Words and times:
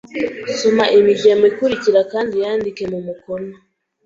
Soma 0.59 0.85
imigemo 0.99 1.43
ikurikira 1.51 2.01
kandi 2.11 2.31
uyandike 2.37 2.83
mu 2.91 2.99
mukono 3.07 3.53